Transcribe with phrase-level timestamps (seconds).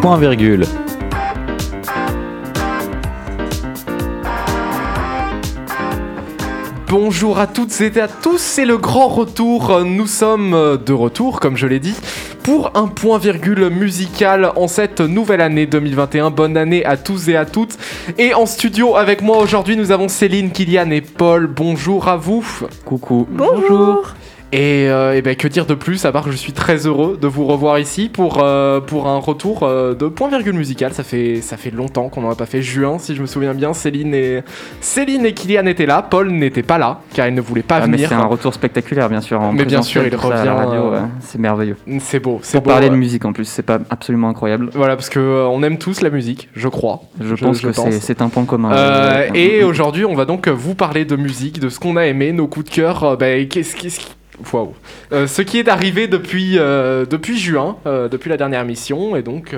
[0.00, 0.64] Point virgule.
[6.88, 9.84] Bonjour à toutes et à tous, c'est le grand retour.
[9.84, 11.94] Nous sommes de retour, comme je l'ai dit,
[12.42, 16.30] pour un point virgule musical en cette nouvelle année 2021.
[16.30, 17.76] Bonne année à tous et à toutes.
[18.16, 21.46] Et en studio avec moi aujourd'hui, nous avons Céline, Kylian et Paul.
[21.46, 22.44] Bonjour à vous.
[22.86, 23.26] Coucou.
[23.30, 24.14] Bonjour.
[24.52, 27.16] Et, euh, eh ben, que dire de plus, à part que je suis très heureux
[27.20, 30.92] de vous revoir ici pour, euh, pour un retour euh, de point virgule musical.
[30.92, 32.60] Ça fait, ça fait longtemps qu'on n'en a pas fait.
[32.60, 34.42] Juin, si je me souviens bien, Céline et,
[34.80, 36.02] Céline et Kylian étaient là.
[36.02, 38.08] Paul n'était pas là, car il ne voulait pas Ah, mais venir.
[38.08, 39.40] c'est un retour spectaculaire, bien sûr.
[39.40, 41.76] en Mais bien sûr, il revient, ouais, c'est merveilleux.
[42.00, 42.70] C'est beau, c'est Pour beau.
[42.70, 44.70] parler de musique en plus, c'est pas absolument incroyable.
[44.74, 47.02] Voilà, parce que on aime tous la musique, je crois.
[47.20, 48.70] Je, pense que c'est- un point commun.
[49.34, 52.48] Et aujourd'hui, on va donc vous parler de musique, de ce qu'on a aimé, nos
[52.48, 53.16] coups de cœur.
[53.16, 54.00] bah, qu'est-ce qu'est-ce
[55.12, 59.22] Euh, ce qui est arrivé depuis, euh, depuis juin, euh, depuis la dernière mission, et
[59.22, 59.54] donc,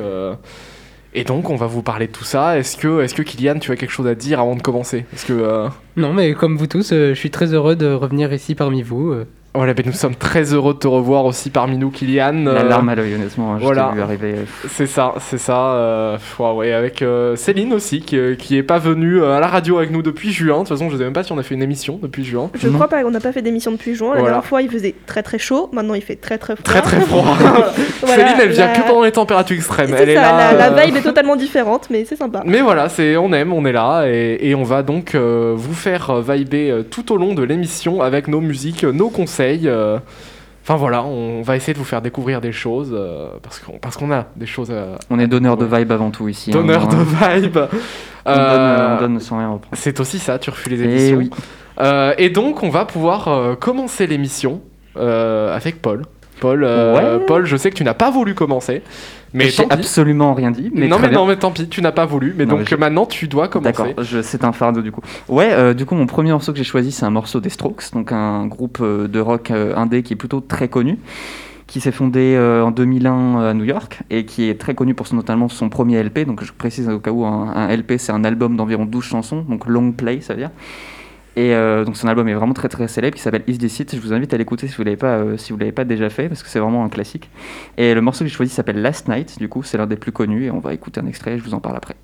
[1.15, 2.59] et donc on va vous parler de tout ça.
[2.59, 5.05] Est-ce que, est-ce que Kylian, tu as quelque chose à dire avant de commencer?
[5.97, 9.15] Non, mais comme vous tous, je suis très heureux de revenir ici parmi vous.
[9.55, 9.59] Euh.
[9.59, 12.33] voilà, ben, nous sommes très heureux de te revoir aussi parmi nous, Kylian.
[12.45, 13.53] La Euh, larme à l'œil, honnêtement.
[13.53, 13.91] hein, je voilà.
[13.95, 14.35] vu arriver.
[14.69, 15.59] C'est ça, c'est ça.
[15.75, 19.41] euh, ouais, ouais, avec euh, Céline aussi, qui, euh, qui est pas venue euh, à
[19.41, 20.55] la radio avec nous depuis juin.
[20.55, 22.51] De toute façon, je sais même pas si on a fait une émission depuis juin.
[22.55, 22.75] Je Non.
[22.75, 24.11] crois pas qu'on n'a pas fait d'émission depuis juin.
[24.15, 24.33] La Voilà.
[24.35, 25.69] dernière fois, il faisait très très chaud.
[25.73, 26.65] Maintenant, il fait très très froid.
[26.65, 27.25] Très très froid.
[28.05, 29.91] Voilà, Céline, elle vient la- que pendant les températures extrêmes.
[29.91, 30.53] C'est Elle est ça, là.
[30.55, 32.43] la, la euh, vibe est totalement différente, mais c'est sympa.
[32.45, 35.73] Mais voilà, c'est on aime, on est là et, et on va donc euh, vous
[35.75, 39.09] faire euh, vibrer euh, tout au long de l'émission avec nos musiques, euh, nos
[39.43, 39.69] conseils.
[39.69, 39.99] euh.
[40.65, 43.97] Enfin voilà, on va essayer de vous faire découvrir des choses euh, parce qu'on parce
[43.97, 46.51] qu'on a des choses à On est donneur de vibe avant tout ici.
[46.51, 47.59] hein, donneur de vibe.
[48.25, 49.75] On, donne, Euh, on donne sans rien reprendre.
[49.77, 51.17] C'est aussi ça, tu refus les Eh émissions.
[51.19, 51.31] oui.
[51.81, 54.61] Euh, et donc, on va pouvoir euh, commencer l'émission
[54.97, 56.03] euh, avec Paul.
[56.39, 57.25] Paul, euh, Ouais.
[57.27, 58.83] Paul, je sais que tu n'as pas voulu commencer,
[59.35, 60.71] mais J'ai absolument rien dit.
[60.75, 61.19] Mais non, mais bien.
[61.19, 62.35] non, mais tant pis, tu n'as pas voulu.
[62.37, 63.73] Mais Non, donc mais maintenant, tu dois commencer.
[63.73, 65.01] D'accord, c'est un fardeau du coup.
[65.29, 67.93] Ouais, euh, du coup, mon premier morceau que j'ai choisi, c'est un morceau des Strokes,
[67.93, 70.99] donc un groupe euh, de rock euh, indé qui est plutôt très connu,
[71.67, 75.07] qui s'est fondé euh, en 2001 à New York et qui est très connu pour
[75.07, 76.27] son, notamment son premier LP.
[76.27, 79.45] Donc, je précise au cas où, un, un LP, c'est un album d'environ 12 chansons,
[79.49, 80.51] donc long play, ça veut dire.
[81.35, 83.97] Et euh, donc, son album est vraiment très très célèbre, qui s'appelle Is This It.
[83.97, 86.11] Je vous invite à l'écouter si vous l'avez pas, euh, si vous l'avez pas déjà
[86.11, 87.31] fait, parce que c'est vraiment un classique.
[87.79, 89.39] Et le morceau que j'ai choisi s'appelle Last Night.
[89.39, 91.39] Du coup, c'est l'un des plus connus et on va écouter un extrait.
[91.39, 91.97] Je vous en parle après.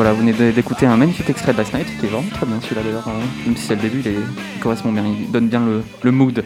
[0.00, 2.58] Voilà, vous venez d'écouter un magnifique extrait de Last Night, qui est vraiment très bien
[2.62, 5.60] celui-là d'ailleurs, euh, même si c'est le début, il, correspond bien, il donne bien
[6.02, 6.42] le, mood.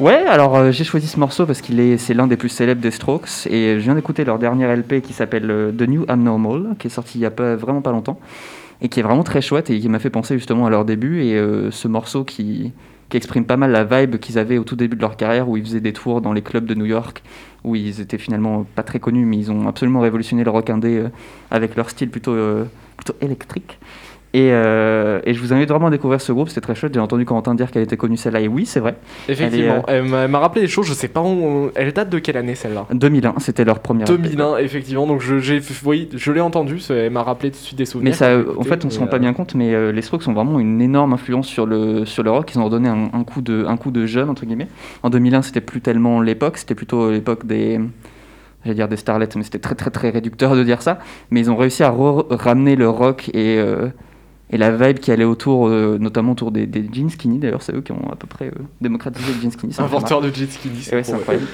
[0.00, 2.82] Ouais, alors euh, j'ai choisi ce morceau parce qu'il est, c'est l'un des plus célèbres
[2.82, 6.76] des Strokes, et je viens d'écouter leur dernier LP qui s'appelle euh, The New Abnormal,
[6.78, 8.20] qui est sorti il y a pas, vraiment pas longtemps,
[8.82, 11.22] et qui est vraiment très chouette et qui m'a fait penser justement à leur début,
[11.22, 12.74] et euh, ce morceau qui
[13.14, 15.64] exprime pas mal la vibe qu'ils avaient au tout début de leur carrière, où ils
[15.64, 17.22] faisaient des tours dans les clubs de New York,
[17.64, 20.96] où ils étaient finalement pas très connus, mais ils ont absolument révolutionné le rock indé
[20.96, 21.08] euh,
[21.50, 22.64] avec leur style plutôt, euh,
[22.96, 23.78] plutôt électrique.
[24.34, 26.92] Et, euh, et je vous invite vraiment à découvrir ce groupe, c'était très chouette.
[26.92, 28.94] J'ai entendu Corentin dire qu'elle était connue celle-là, et oui, c'est vrai.
[29.26, 30.86] Effectivement, Elle elle, m'a- elle m'a rappelé des choses.
[30.86, 31.70] Je sais pas où.
[31.74, 32.86] Elle date de quelle année celle-là?
[32.92, 34.06] 2001, c'était leur première.
[34.06, 34.20] LP.
[34.22, 35.06] 2001, effectivement.
[35.06, 35.36] Donc je,
[35.86, 36.78] oui, je l'ai entendu.
[36.90, 38.10] Elle m'a rappelé tout de suite des souvenirs.
[38.10, 40.28] Mais ça, en fait, on se rend pas euh, bien compte, mais euh, les Strokes
[40.28, 42.50] ont vraiment une énorme influence sur le, sur le rock.
[42.54, 44.68] Ils ont redonné un, un coup de, un coup de jeune, entre guillemets.
[45.02, 47.80] En 2001, c'était plus tellement l'époque, c'était plutôt l'époque des.
[48.64, 50.98] J'allais dire des starlets, mais c'était très très très réducteur de dire ça.
[51.30, 51.94] Mais ils ont réussi à
[52.30, 53.86] ramener le rock et, euh,
[54.50, 57.74] Et la vibe qui allait autour, euh, notamment autour des, des jeans skinny, d'ailleurs, c'est
[57.74, 59.74] eux qui ont à peu près euh, démocratisé le jeans skinny.
[59.78, 60.86] Inventeur de jet skinny.
[60.90, 61.46] et ouais, c'est incroyable.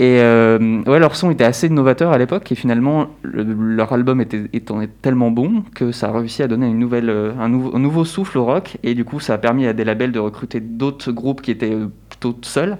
[0.00, 4.20] et euh, ouais, leur son était assez novateur à l'époque et finalement le- leur album
[4.22, 7.76] était, étant tellement bon que ça a réussi à donner une nouvelle, euh, un, nouveau,
[7.76, 10.18] un nouveau souffle au rock et du coup ça a permis à des labels de
[10.18, 11.76] recruter d'autres groupes qui étaient
[12.08, 12.78] plutôt seuls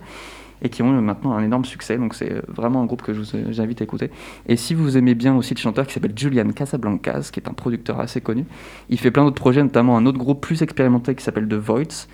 [0.62, 1.98] et qui ont maintenant un énorme succès.
[1.98, 4.10] Donc c'est vraiment un groupe que je vous j'invite à écouter.
[4.46, 7.52] Et si vous aimez bien aussi le chanteur qui s'appelle Julian Casablancas, qui est un
[7.52, 8.44] producteur assez connu,
[8.88, 12.06] il fait plein d'autres projets, notamment un autre groupe plus expérimenté qui s'appelle The Voids,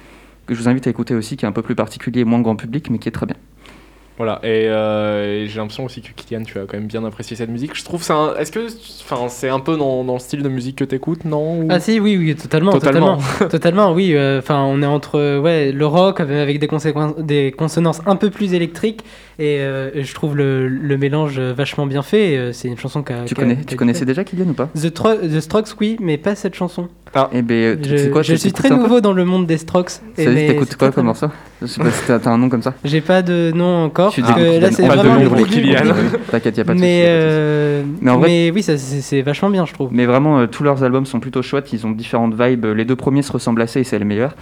[0.46, 2.56] que je vous invite à écouter aussi, qui est un peu plus particulier, moins grand
[2.56, 3.36] public, mais qui est très bien.
[4.18, 7.36] Voilà, et, euh, et j'ai l'impression aussi que Kylian, tu as quand même bien apprécié
[7.36, 7.76] cette musique.
[7.76, 8.34] Je trouve ça.
[8.38, 8.66] Est-ce que.
[9.02, 11.78] Enfin, c'est un peu dans, dans le style de musique que t'écoutes, non ou- Ah
[11.80, 13.16] si, oui, oui, totalement, Totalement.
[13.18, 14.14] totalement, totalement, oui.
[14.14, 18.00] euh, Enfin, on est entre euh, ouais le rock avec avec des conséquences, des consonances
[18.06, 19.02] un peu plus électriques,
[19.38, 22.32] et euh, je trouve le, le mélange vachement bien fait.
[22.32, 23.22] et, C'est une chanson qu'a.
[23.24, 24.68] Tu, connais, tu connaissais déjà Kylian ou pas?
[24.74, 26.88] The, The Strokes, oui, mais pas cette chanson.
[27.32, 29.92] Eh ben, tu je sais quoi je suis très nouveau dans le monde des Strokes.
[30.18, 31.28] et Ça t'écoutes quoi comme morceau?
[31.62, 32.74] Je sais pas si t'as un nom comme ça.
[32.84, 34.07] J'ai pas de nom encore.
[34.10, 34.60] Tu parce dis que Kylian.
[34.60, 35.46] là, c'est Pas de pour.
[35.46, 35.94] Kylian.
[36.30, 37.28] T'inquiète, y a pas de Mais, souci, y a pas de souci.
[37.28, 39.90] euh, Mais en vrai- mais oui, c'est vachement bien, je trouve.
[39.92, 41.72] Mais vraiment, euh, tous leurs albums sont plutôt chouettes.
[41.72, 42.66] Ils ont différentes vibes.
[42.66, 44.34] Les deux premiers se ressemblent assez et c'est le meilleur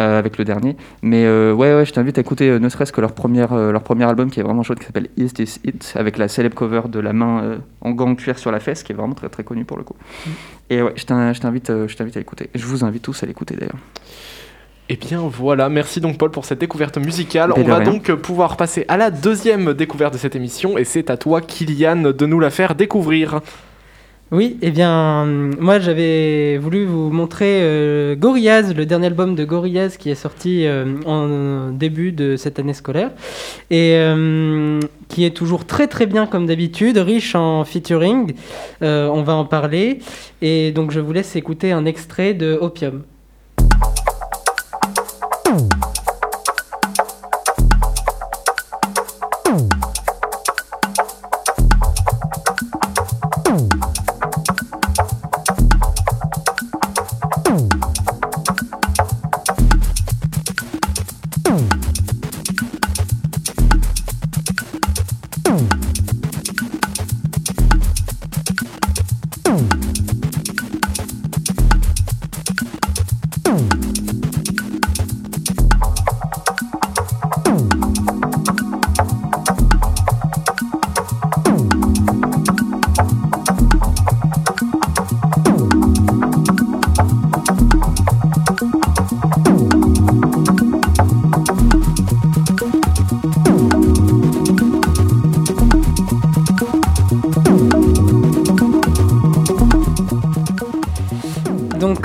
[0.00, 0.76] euh, avec le dernier.
[1.02, 3.72] Mais euh, ouais, ouais, je t'invite à écouter euh, ne serait-ce que leur, première, euh,
[3.72, 6.54] leur premier album qui est vraiment chouette, qui s'appelle Is This It, avec la célèbre
[6.54, 9.28] cover de la main euh, en gant cuir sur la fesse, qui est vraiment très
[9.28, 9.96] très connue pour le coup.
[10.70, 11.32] Et ouais, je je euh,
[11.88, 12.48] je t'invite à écouter.
[12.54, 13.76] Je vous invite tous à l'écouter d'ailleurs.
[14.92, 17.54] Eh bien voilà, merci donc Paul pour cette découverte musicale.
[17.56, 17.90] Mais On va rien.
[17.90, 21.40] donc euh, pouvoir passer à la deuxième découverte de cette émission et c'est à toi
[21.40, 23.40] Kylian de nous la faire découvrir.
[24.32, 29.96] Oui, eh bien, moi j'avais voulu vous montrer euh, Gorillaz, le dernier album de Gorillaz
[29.98, 33.12] qui est sorti euh, en début de cette année scolaire
[33.70, 34.78] et euh,
[35.08, 38.34] qui est toujours très très bien comme d'habitude, riche en featuring.
[38.82, 40.00] Euh, on va en parler
[40.42, 43.04] et donc je vous laisse écouter un extrait de Opium.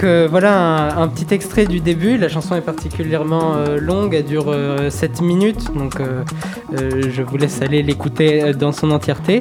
[0.07, 2.17] Euh, voilà un, petit extrait du début.
[2.17, 6.23] La chanson est particulièrement euh, longue, elle dure euh, 7 minutes, donc euh,
[6.73, 9.39] euh, je vous laisse aller l'écouter euh, dans son entièreté.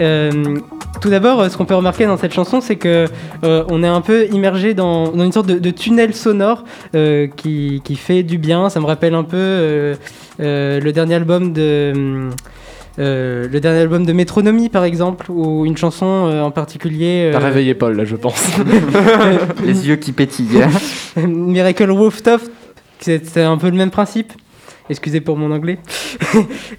[0.00, 0.58] Euh,
[1.00, 3.06] tout d'abord, euh, ce qu'on peut remarquer dans cette chanson, c'est que
[3.44, 6.64] euh, on est un peu immergé dans, une sorte de, tunnel sonore
[6.94, 8.68] euh, qui, fait du bien.
[8.68, 9.94] Ça me rappelle un peu euh,
[10.40, 12.28] euh, le dernier album de.
[12.98, 17.30] Euh, le dernier album de Métronomie par exemple, ou une chanson euh, en particulier.
[17.32, 18.50] T'as euh, réveillé Paul là je pense.
[19.64, 20.62] Les yeux qui pétillent.
[21.16, 22.40] Miracle Rooftop,
[22.98, 24.32] c'est un peu le même principe.
[24.90, 25.78] Excusez pour mon anglais.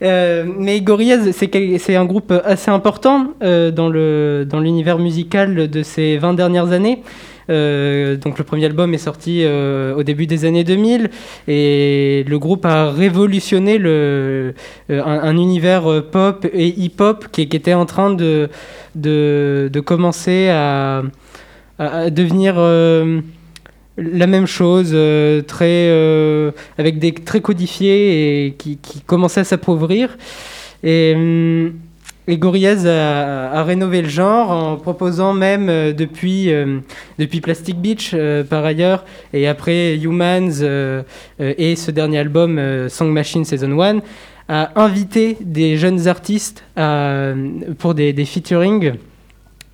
[0.03, 6.33] Euh, mais Gorillaz, c'est un groupe assez important euh, dans l'univers musical de ces 20
[6.33, 7.03] dernières années.
[7.51, 11.09] Euh, donc le premier album est sorti euh, au début des années 2000
[11.47, 14.53] et le groupe a révolutionné euh,
[14.89, 18.49] un, un univers pop et hip-hop qui, était en train de,
[18.95, 21.03] de, commencer à,
[22.09, 22.55] devenir
[23.97, 24.89] la même chose,
[25.47, 30.17] très, euh, avec des codifiés et qui, qui commençait à s'appauvrir.
[30.83, 31.73] Et, hum,
[32.27, 36.79] et Gorillaz a, rénové le genre en proposant même euh, depuis, euh,
[37.17, 40.63] depuis Plastic Beach euh, par ailleurs et après Humans
[41.39, 42.59] et ce dernier album
[42.89, 43.99] Song Machine Season 1
[44.49, 46.63] à inviter des jeunes artistes
[47.79, 48.93] pour des, des featuring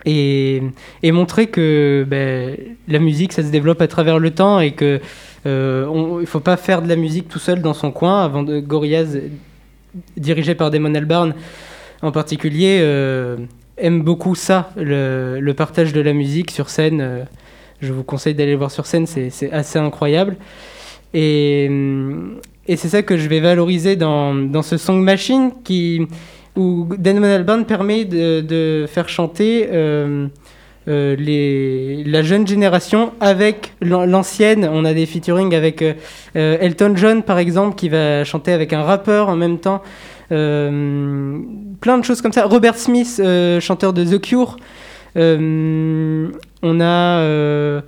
[0.06, 0.62] et,
[1.04, 2.56] et montrer que ben,
[2.88, 5.02] la musique ça se développe à travers le temps et que
[5.46, 9.18] il faut pas faire de la musique tout seul dans son coin avant Gorillaz
[10.16, 11.34] dirigé par Damon Albarn
[12.02, 13.38] en particulier euh,
[13.78, 17.24] aime beaucoup ça le, partage de la musique sur scène euh,
[17.82, 20.36] je vous conseille d'aller le voir sur scène c'est assez incroyable
[21.14, 26.06] et, hum, et c'est ça que je vais valoriser dans, dans ce Song Machine qui,
[26.56, 30.28] où Damon Albarn permet de, de faire chanter euh,
[30.90, 34.70] euh, les, la jeune génération avec l'an- l'ancienne.
[34.72, 35.94] On a des featuring avec euh,
[36.36, 39.82] euh, Elton John, par exemple, qui va chanter avec un rappeur en même temps.
[40.32, 41.40] Euh,
[41.82, 42.46] plein de choses comme ça.
[42.46, 44.58] Robert Smith, euh, chanteur de The Cure.
[45.16, 46.28] Euh,
[46.64, 47.82] on a.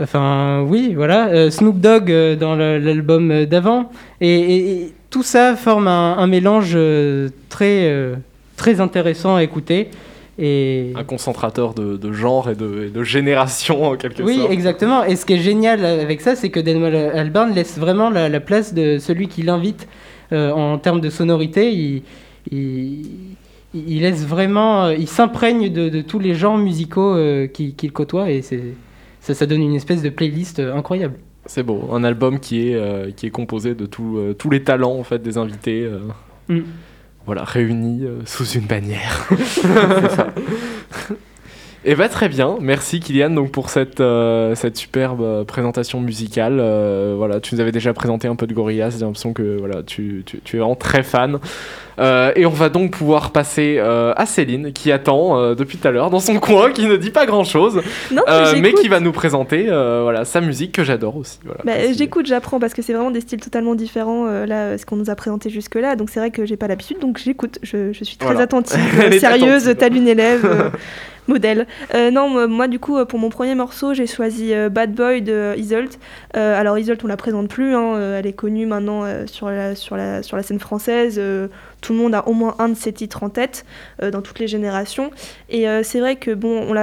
[0.00, 1.28] Enfin, oui, voilà.
[1.28, 3.90] euh, Snoop Dogg euh, dans l'album euh, d'avant.
[4.20, 6.76] Et, et- et tout ça forme un, un mélange
[7.48, 7.94] très,
[8.56, 9.88] très intéressant à écouter.
[10.40, 10.92] Et...
[10.96, 14.50] Un concentrateur de, de genre et de, et de génération en quelque Oui, sorte.
[14.50, 15.04] exactement.
[15.04, 18.40] Et ce qui est génial avec ça, c'est que Damon Albarn laisse vraiment la, la
[18.40, 19.86] place de celui qui l'invite
[20.32, 21.72] euh, en termes de sonorité.
[21.72, 22.02] Il,
[22.50, 23.36] il,
[23.74, 28.30] il laisse vraiment, euh, il s'imprègne de, de tous les genres musicaux euh, qu'il côtoie
[28.30, 31.18] et ça, ça donne une espèce de playlist incroyable.
[31.46, 34.94] C'est beau, un album qui est, euh, qui est composé de tout, tous les talents
[34.94, 35.88] en fait, des invités.
[36.48, 36.60] Mm.
[37.26, 39.28] Voilà, réunis sous une bannière.
[41.86, 46.58] Et bah très bien, merci Kylian donc pour cette, euh, cette superbe euh, présentation musicale.
[46.58, 49.82] Euh, voilà, tu nous avais déjà présenté un peu de Gorillaz, j'ai l'impression que voilà,
[49.82, 51.38] tu, tu, tu es vraiment très fan.
[51.98, 55.86] Euh, et on va donc pouvoir passer euh, à Céline qui attend euh, depuis tout
[55.86, 58.22] à l'heure dans son coin, qui ne dit pas grand chose, Non,
[58.60, 61.38] mais qui va nous présenter voilà, sa musique que j'adore aussi.
[61.44, 64.96] Voilà, Bah, j'écoute, j'apprends parce que c'est vraiment des styles totalement différents là, ce qu'on
[64.96, 65.96] nous a présenté jusque là.
[65.96, 67.58] Donc c'est vrai que j'ai pas l'habitude, donc j'écoute.
[67.62, 68.42] Je, je suis très Voilà.
[68.42, 68.80] attentive,
[69.20, 70.70] sérieuse, telle une élève.
[71.26, 71.66] Modèle.
[71.94, 75.98] Euh, non, moi, du coup, pour mon premier morceau, j'ai choisi Bad Boy de Isolt.
[76.36, 79.96] Euh, alors Isolt, on la présente plus, hein, elle est connue maintenant sur, la, sur,
[79.96, 81.16] la, sur la scène française.
[81.18, 81.48] euh,
[81.84, 83.66] tout le monde a au moins un de ses titres en tête
[84.02, 85.10] euh, dans toutes les générations.
[85.50, 86.74] Et euh, c'est vrai que bon,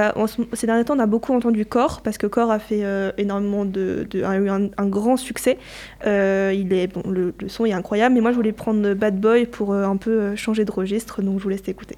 [0.52, 3.64] ces derniers temps, on a beaucoup entendu Core parce que Core a fait euh, énormément
[3.64, 5.58] de, a eu un, grand succès.
[6.04, 9.46] Il est bon, le, le son est incroyable, mais moi je voulais prendre Bad Boy
[9.46, 11.96] pour un peu changer de registre, donc je vous laisse écouter.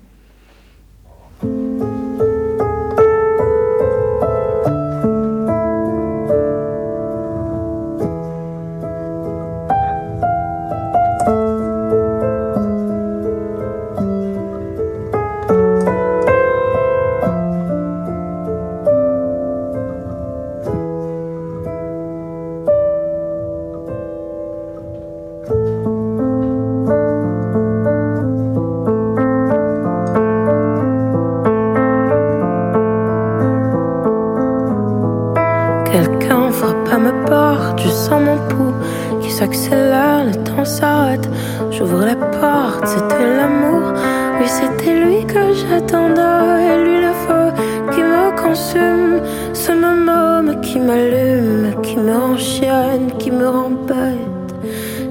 [44.39, 46.59] Oui, c'était lui que j'attendais.
[46.71, 47.47] Et lui, le feu
[47.93, 49.21] qui me consume.
[49.53, 54.51] Ce même homme qui m'allume, qui me enchaîne, qui me rend bête.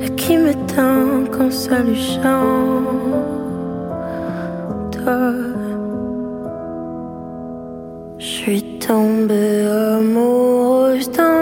[0.01, 2.93] Et qui m'éteint quand ça lui chante.
[8.17, 9.65] Je suis tombée
[9.97, 11.32] amoureuse d'un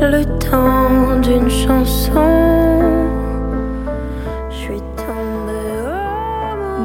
[0.00, 0.24] Le
[1.22, 2.20] d'une chanson.
[4.50, 4.82] Je suis.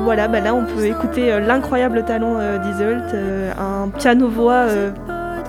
[0.03, 4.67] Voilà, bah là on peut écouter euh, l'incroyable talent euh, d'Isolt, euh, un piano-voix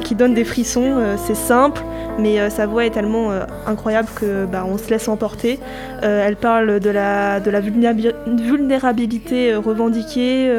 [0.00, 0.97] qui donne des frissons.
[1.16, 1.83] c'est simple,
[2.18, 3.30] mais sa voix est tellement
[3.66, 5.61] incroyable que bah, on se laisse emporter.
[6.02, 10.50] Elle parle de la, de la vulnérabi- vulnérabilité revendiquée,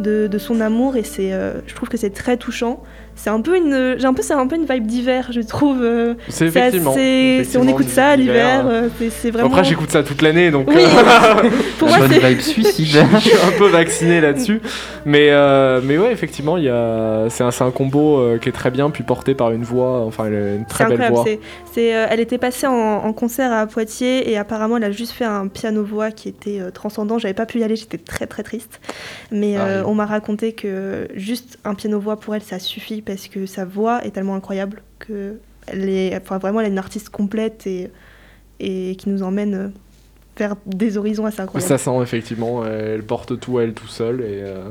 [0.00, 2.82] de, de son amour, et c'est, euh, je trouve que c'est très touchant.
[3.22, 5.82] C'est un peu une, j'ai un peu, c'est un peu une vibe d'hiver, je trouve.
[5.82, 6.92] euh, C'est effectivement.
[6.92, 8.64] assez- on écoute ça à l'hiver.
[8.66, 9.48] euh, c'est, vraiment.
[9.48, 10.76] Après, j'écoute ça toute l'année, donc Oui.
[10.78, 12.86] euh, Pour moi, Bonne c'est vibe suicide.
[13.14, 14.62] je suis un peu vacciné là-dessus.
[15.04, 17.26] Mais, euh, mais ouais, effectivement, il y a...
[17.28, 20.00] c'est un, c'est un combo euh, qui est très bien, puis porté par une voix,
[20.06, 21.14] enfin, une très belle incroyable.
[21.16, 21.24] voix.
[21.72, 25.12] c'est- euh, elle était passée en, en concert à Poitiers et apparemment elle a juste
[25.12, 27.18] fait un piano-voix qui était euh, transcendant.
[27.18, 28.80] J'avais pas pu y aller, j'étais très très triste.
[29.30, 29.88] Mais euh, arrive.
[29.88, 34.04] on m'a raconté que juste un piano-voix pour elle ça suffit parce que sa voix
[34.04, 35.34] est tellement incroyable que
[35.66, 37.90] elle est, enfin, vraiment elle est une artiste complète et,
[38.60, 39.68] et qui nous emmène euh,
[40.38, 41.68] vers des horizons assez incroyables.
[41.68, 44.68] Ça sent effectivement, elle porte tout à elle tout seule et euh,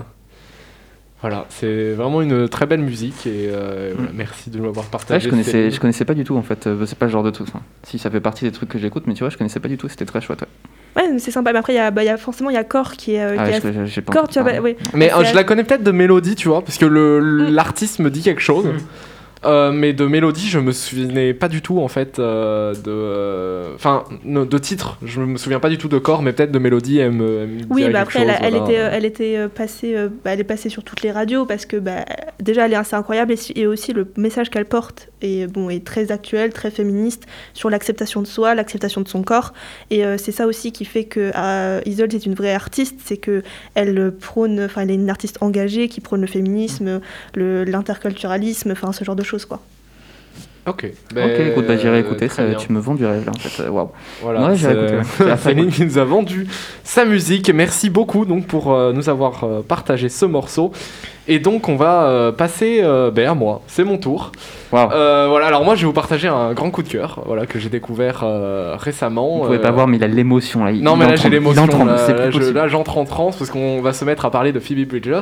[1.22, 4.16] voilà, c'est vraiment une très belle musique et euh, voilà, Mm.
[4.16, 5.26] merci de Ouais, partagé.
[5.26, 6.66] je connaissais, je connaissais pas du tout en fait.
[6.68, 7.60] Euh, C'est pas le genre de tout ça.
[7.84, 9.78] Si ça fait partie des trucs que j'écoute, mais tu vois, je connaissais pas du
[9.78, 9.90] tout.
[9.90, 10.42] C'était très chouette.
[10.42, 10.48] ouais.
[10.96, 11.54] Ouais, mais c'est sympa.
[11.54, 13.16] Mais après il y a, bah, il y a forcément il y a Core qui
[13.16, 14.76] est, euh, Ah qui ouais, est je- je- j'ai pas Core, tu vois, bah, oui.
[14.94, 17.54] Mais euh, je la connais peut-être de mélodie, tu vois, parce que le- Mm.
[17.54, 18.68] l'artiste me dit quelque chose.
[19.46, 23.74] Euh, mais de mélodie, je me souvenais pas du tout en fait euh, de, euh,
[23.76, 24.98] enfin, de titre.
[25.06, 27.00] Je me souviens pas du tout de corps, mais peut-être de mélodie.
[27.00, 28.66] Elle me, elle me Oui, bah après, elle, a- chose, elle voilà.
[28.66, 32.04] était, elle était passée, bah, elle est passée sur toutes les radios parce que bah,
[32.42, 35.70] déjà, elle est assez incroyable et, si- et aussi le message qu'elle porte est, bon,
[35.70, 39.54] est très actuel, très féministe sur l'acceptation de soi, l'acceptation de son corps.
[39.90, 43.42] Et c'est ça aussi qui fait que euh, Isolde est une vraie artiste, c'est que
[43.76, 47.00] elle prône, enfin, elle est une artiste engagée qui prône le féminisme,
[47.36, 49.60] le- l'interculturalisme, enfin, ce genre de choses, quoi.
[50.68, 50.86] Ok.
[51.16, 51.18] ok,
[51.52, 53.64] écoute, bah, j'irai écouter, ça, tu me vends du rêve là en fait.
[53.64, 53.90] euh, Waouh.
[54.22, 56.48] Voilà, Ouais, j'irai écouter, Céline qui nous a vendu
[56.84, 57.50] sa musique.
[57.50, 60.72] Merci beaucoup donc pour euh, nous avoir euh, partagé ce morceau.
[61.28, 63.62] Et donc on va euh, passer euh, ben, à moi.
[63.68, 64.32] C'est mon tour.
[64.74, 65.48] Euh, voilà.
[65.48, 67.22] Alors moi je vais vous partager un grand coup de cœur.
[67.26, 69.38] Voilà que j'ai découvert euh, récemment.
[69.40, 70.72] Vous pouvez Euh, pas voir, mais il a l'émotion là.
[70.72, 71.66] il- Non il mais là j'ai l'émotion.
[72.54, 75.22] Là, j'entre en transe parce qu'on va se mettre à parler de Phoebe Bridgers.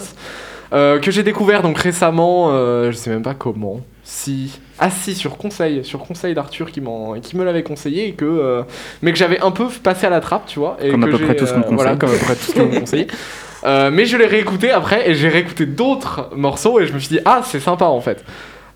[0.73, 5.35] euh, que j'ai découvert donc récemment, euh, je sais même pas comment, si assis sur
[5.35, 8.63] conseil, sur conseil d'Arthur qui m'en, qui me l'avait conseillé et que, euh,
[9.01, 11.11] mais que j'avais un peu passé à la trappe, tu vois, et Comme à que
[11.11, 11.99] peu j'ai, près tout ce qu'on euh, Voilà, conseille.
[11.99, 13.07] comme à peu près tout ce qu'on me conseille.
[13.63, 17.09] Euh, mais je l'ai réécouté après et j'ai réécouté d'autres morceaux et je me suis
[17.09, 18.23] dit ah c'est sympa en fait.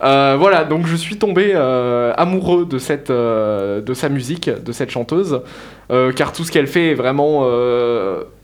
[0.04, 4.72] Euh, voilà, donc je suis tombé euh, amoureux de, cette, euh, de sa musique, de
[4.72, 5.42] cette chanteuse,
[6.16, 7.46] car tout ce qu'elle fait est vraiment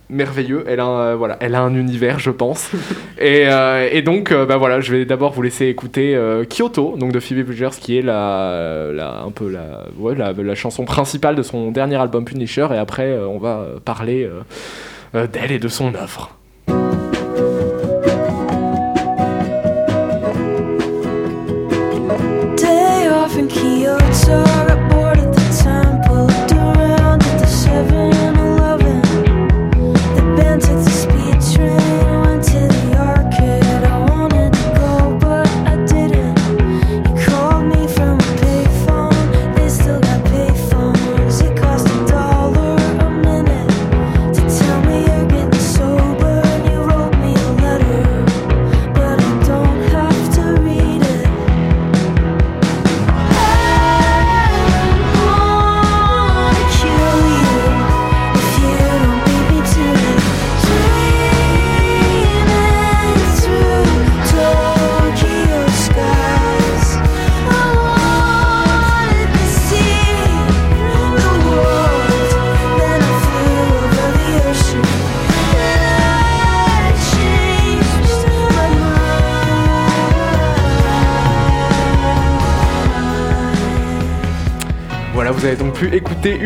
[0.09, 0.63] merveilleux.
[0.67, 2.71] Elle a, un, voilà, elle a un univers, je pense.
[3.19, 6.95] et, euh, et donc, euh, bah voilà, je vais d'abord vous laisser écouter euh, Kyoto,
[6.97, 11.35] donc de Phoebe Bridgers, qui est la, un peu la, ouais, la, la chanson principale
[11.35, 12.67] de son dernier album Punisher.
[12.73, 14.41] Et après, euh, on va euh, parler euh,
[15.15, 16.31] euh, d'elle et de son œuvre.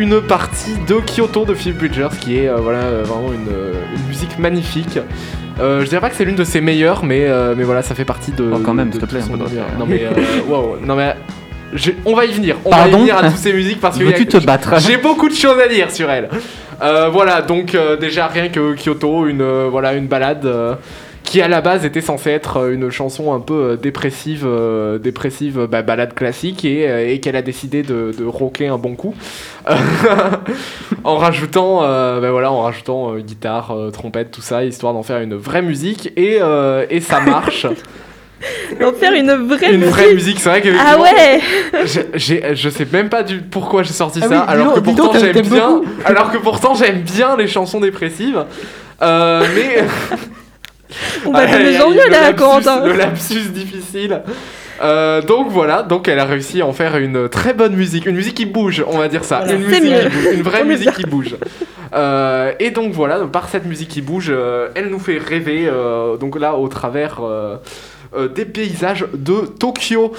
[0.02, 3.72] Une partie de Kyoto de Phoebe Bridgers, qui est euh, voilà, euh, vraiment une, euh,
[3.96, 4.98] une musique magnifique.
[5.60, 7.94] Euh, je dirais pas que c'est l'une de ses meilleures, mais, euh, mais voilà, ça
[7.94, 8.50] fait partie de.
[8.52, 9.36] Oh, quand même, s'il te plaît, son.
[9.36, 10.02] Non mais,
[10.48, 11.14] wow, non mais,
[12.04, 12.56] on va y venir.
[12.64, 14.74] On va y Pardon venir à toutes ces musiques parce que Veux-tu te battre?
[14.80, 16.28] j'ai beaucoup de choses à dire sur elle.
[17.12, 20.48] Voilà, donc déjà rien que Kyoto, une voilà une balade
[21.24, 24.98] qui à la base était censée être euh, une chanson un peu euh, dépressive, euh,
[24.98, 29.14] dépressive bah, balade classique et, et qu'elle a décidé de, de rocker un bon coup
[31.04, 35.62] en rajoutant bah, voilà en rajoutant guitare, trompette, tout ça histoire d'en faire une vraie
[35.62, 36.38] musique et,
[36.90, 37.66] et ça marche.
[38.80, 39.94] Donc faire une vraie une musique.
[39.94, 41.40] vraie musique, c'est vrai que Ah ouais
[42.16, 45.12] j'ai- je sais même pas du pourquoi j'ai sorti Ah ça, oui, alors, que pourtant
[45.16, 48.44] j'aime bien, alors que pourtant j'aime bien les chansons dépressives.
[49.00, 49.84] Euh, mais
[51.26, 52.84] On va de mieux en mieux le là, lapsus- Corentin.
[52.86, 54.22] Le lapsus difficile.
[54.82, 58.16] Euh, donc voilà, donc elle a réussi à en faire une très bonne musique, une
[58.16, 59.54] musique qui bouge, on va dire ça, Voilà.
[59.54, 60.00] une musique mieux.
[60.00, 61.36] qui bouge, une vraie musique qui bouge.
[61.94, 66.16] Euh, et donc voilà, par cette musique qui bouge, euh, elle nous fait rêver, euh,
[66.16, 67.56] donc là au travers euh,
[68.16, 70.12] euh, des paysages de Tokyo.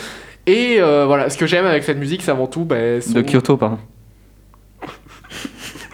[0.45, 3.21] Et euh, voilà, ce que j'aime avec cette musique, c'est avant tout, ben, son- De
[3.21, 3.79] Kyoto, pardon.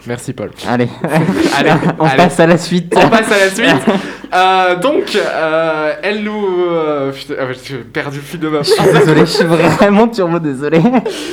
[0.08, 0.52] Merci Paul.
[0.68, 0.88] Allez,
[1.58, 2.18] Allez, on allez.
[2.18, 2.94] passe à la suite.
[2.96, 3.86] On passe à la suite.
[4.32, 6.68] Euh, donc, euh, elle nous.
[6.70, 10.08] euh, putain, ah, j'ai perdu le fil de ma Je suis désolé, je suis vraiment
[10.08, 10.80] turbo désolé.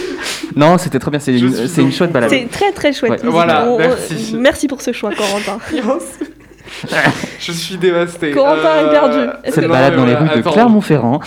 [0.57, 2.31] Non, c'était trop bien, c'est une, c'est une chouette balade.
[2.31, 3.23] C'est très très chouette.
[3.23, 3.29] Ouais.
[3.29, 4.35] Voilà, On- merci.
[4.41, 5.59] Merci pour ce choix, Corentin.
[7.39, 8.31] Je suis dévasté.
[8.31, 9.19] Corentin est perdu.
[9.45, 10.51] Cette que- balade dans les rues de.
[10.51, 11.21] Clermont-Ferrand.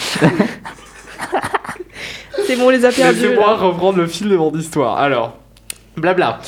[2.48, 3.20] C'est bon, on les a perdus.
[3.22, 4.98] Laissez-moi reprendre le fil de mon histoire.
[4.98, 5.38] Alors,
[5.96, 6.40] blabla.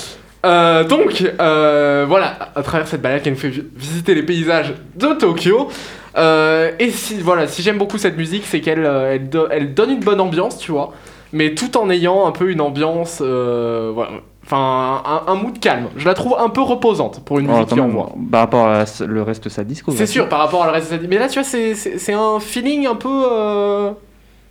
[0.46, 4.74] Euh, donc, euh, voilà, à travers cette balade, elle nous fait vi- visiter les paysages
[4.96, 5.70] de Tokyo.
[6.18, 9.92] Euh, et si, voilà, si j'aime beaucoup cette musique, c'est qu'elle elle, do- elle donne
[9.92, 10.94] une bonne ambiance, tu vois,
[11.32, 14.12] mais tout en ayant un peu une ambiance, voilà,
[14.44, 15.88] enfin, un, un mood calme.
[15.96, 18.12] Je la trouve un peu reposante pour une musique qui envoie.
[18.32, 19.92] par rapport à le reste de sa disco.
[19.92, 22.40] C'est sûr, par rapport à le reste de sa Mais là, tu vois, c'est un
[22.40, 23.92] feeling un peu.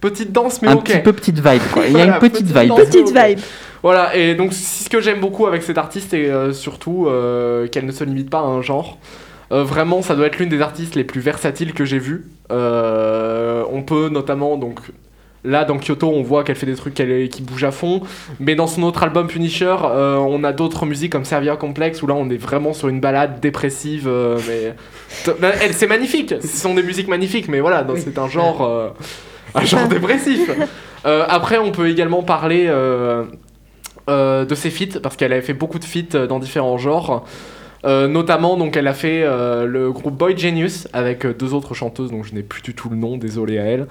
[0.00, 0.84] Petite danse, mais un ok.
[0.84, 1.84] petit peu petite vibe, quoi.
[1.86, 2.68] Il y a Voilà, une petite petite vibe.
[2.68, 2.80] danse.
[2.80, 3.38] Petite vibe.
[3.82, 7.86] Voilà, et donc ce que j'aime beaucoup avec cette artiste, c'est euh, surtout euh, qu'elle
[7.86, 8.98] ne se limite pas à un genre.
[9.52, 12.26] Euh, vraiment, ça doit être l'une des artistes les plus versatiles que j'ai vues.
[12.52, 14.80] Euh, on peut notamment, donc
[15.44, 18.02] là dans Kyoto, on voit qu'elle fait des trucs qu'elle- qui bougent à fond.
[18.38, 22.06] Mais dans son autre album Punisher, euh, on a d'autres musiques comme Servia Complex où
[22.06, 24.04] là on est vraiment sur une balade dépressive.
[24.06, 24.38] euh,
[25.40, 28.00] mais elle, c'est magnifique, ce sont des musiques magnifiques, mais voilà, Oui.
[28.04, 28.88] c'est un genre, euh,
[29.54, 30.50] un genre dépressif.
[31.06, 32.66] Euh, après, on peut également parler.
[32.68, 33.24] euh,
[34.08, 37.24] euh, de ses feats parce qu'elle avait fait beaucoup de feats dans différents genres.
[37.84, 42.34] Notamment, donc, elle a fait le groupe Boy Genius avec deux autres chanteuses, dont je
[42.34, 43.86] n'ai plus du tout le nom, désolé à elle.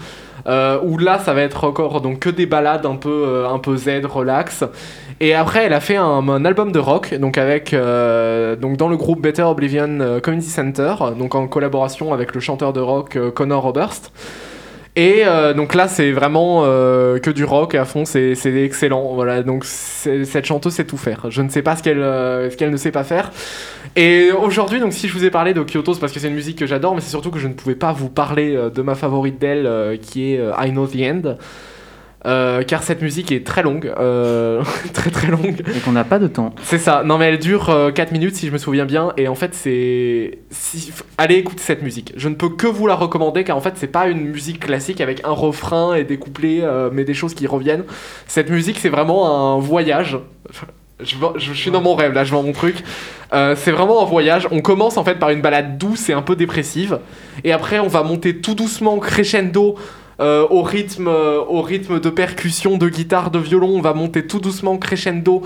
[0.84, 4.06] Où là, ça va être encore donc que des balades un peu, un peu zen,
[4.06, 4.64] relax.
[5.22, 8.98] Et après, elle a fait un, un album de rock, donc avec donc dans le
[8.98, 14.12] groupe Better Oblivion Community Center, donc en collaboration avec le chanteur de rock Connor Oberst.
[15.00, 19.14] Et euh, donc là, c'est vraiment euh, que du rock à fond, c'est excellent.
[19.14, 21.28] Voilà, donc cette chanteuse sait tout faire.
[21.30, 23.32] Je ne sais pas ce qu'elle euh, ce qu'elle ne sait pas faire.
[23.96, 26.34] Et aujourd'hui, donc si je vous ai parlé de Kyoto, c'est parce que c'est une
[26.34, 28.94] musique que j'adore, mais c'est surtout que je ne pouvais pas vous parler de ma
[28.94, 31.38] favorite d'elle, qui est I Know the End.
[32.26, 34.62] Euh, car cette musique est très longue, euh,
[34.94, 35.64] très très longue.
[35.74, 36.54] Et qu'on n'a pas de temps.
[36.64, 39.30] C'est ça, non mais elle dure euh, 4 minutes si je me souviens bien, et
[39.30, 40.40] en fait c'est...
[40.50, 40.92] Si...
[41.18, 43.88] Allez écouter cette musique, je ne peux que vous la recommander car en fait c'est
[43.88, 47.48] pas une musique classique avec un refrain et des couplets, euh, mais des choses qui
[47.48, 47.86] reviennent.
[48.28, 50.18] Cette musique c'est vraiment un voyage.
[51.02, 52.84] Je, suis dans mon rêve là, je vends mon truc.
[53.32, 54.50] Euh, c'est vraiment un voyage.
[54.52, 57.00] On commence en fait par une balade douce et un peu dépressive,
[57.46, 59.78] et après on va monter tout doucement crescendo
[60.20, 63.70] euh, au, rythme, euh, au rythme de percussion, de guitare, de violon.
[63.70, 65.44] On va monter tout doucement crescendo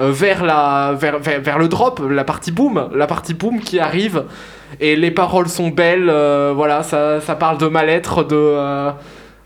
[0.00, 4.24] euh, vers, la, vers, vers, le drop, la partie boom, la partie boom qui arrive.
[4.80, 6.10] Et les paroles sont belles,
[6.56, 8.90] voilà, ça, ça parle de mal-être, de,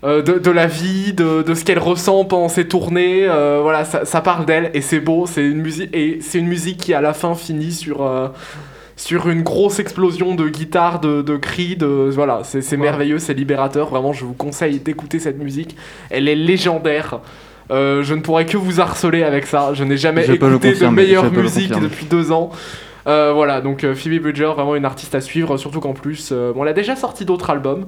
[0.02, 3.26] de, la vie, de, de ce qu'elle ressent pendant ses tournées.
[3.26, 5.26] voilà, ça, ça parle d'elle et c'est beau.
[5.26, 8.10] C'est une musique et c'est une musique qui à la fin finit sur
[9.00, 13.88] sur une grosse explosion de guitare, de, de cris, de voilà, c'est merveilleux, c'est libérateur.
[13.88, 15.74] Vraiment, je vous conseille d'écouter cette musique.
[16.10, 17.20] Elle est légendaire.
[17.70, 19.72] Euh, je ne pourrais que vous harceler avec ça.
[19.72, 22.50] Je n'ai jamais Je écouté de meilleure musique depuis deux ans.
[23.06, 26.52] Euh, voilà, donc euh, Phoebe Bridger, vraiment une artiste à suivre, surtout qu'en plus, euh,
[26.52, 27.86] bon, elle a déjà sorti d'autres albums,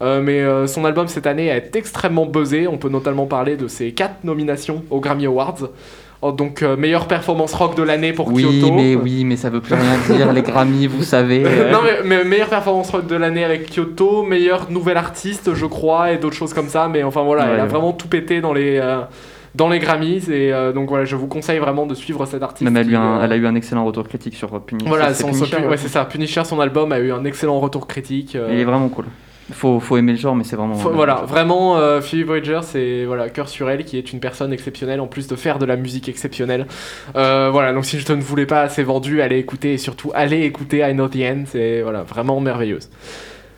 [0.00, 2.66] mais son album cette année est extrêmement buzzé.
[2.66, 5.70] On peut notamment parler de ses quatre nominations aux Grammy Awards.
[6.24, 8.72] Oh, donc, euh, meilleure performance rock de l'année pour Oui, Kyoto.
[8.72, 10.32] mais oui, mais ça veut plus rien dire.
[10.32, 11.40] Les Grammy, vous savez.
[11.72, 16.12] non, mais, mais meilleure performance rock de l'année avec Kyoto, meilleure nouvelle artiste, je crois,
[16.12, 16.86] et d'autres choses comme ça.
[16.86, 17.68] Mais enfin voilà, Ouais, elle a ouais.
[17.68, 19.00] vraiment tout pété dans les, euh,
[19.56, 20.28] dans les Grammys.
[20.30, 22.62] Et euh, donc voilà, je vous conseille vraiment de suivre cette artiste.
[22.70, 24.88] Même elle, a eu un- euh, elle a eu un excellent retour critique sur Punisher.
[24.88, 25.76] Voilà, c'est ouais.
[25.76, 26.04] ça.
[26.04, 28.34] Punisher, son album a eu un excellent retour critique.
[28.48, 29.06] Il est vraiment cool.
[29.52, 30.74] Faut, faut aimer le genre, mais c'est vraiment.
[30.74, 34.52] Faut- voilà, vraiment, euh, Phoebe Bridger, c'est voilà, cœur sur elle, qui est une personne
[34.52, 36.66] exceptionnelle, en plus de faire de la musique exceptionnelle.
[37.16, 40.10] Euh, voilà, donc si je te ne voulais pas assez vendu, allez écouter, et surtout
[40.14, 42.88] allez écouter I Know the End, c'est voilà, vraiment merveilleuse.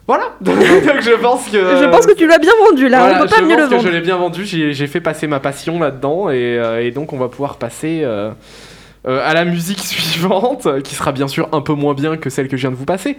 [0.07, 1.57] Voilà, donc je pense que...
[1.59, 3.61] Je pense que tu l'as bien vendu là, Voilà, on peut pas je mieux pense
[3.61, 3.87] le que vendre.
[3.87, 7.15] je l'ai bien vendu, j'ai j'ai fait passer ma passion là-dedans, et, euh, et donc
[7.15, 8.31] on va pouvoir passer euh,
[9.09, 12.49] euh, à la musique suivante, qui sera bien sûr un peu moins bien que celle
[12.49, 13.17] que je viens de vous passer.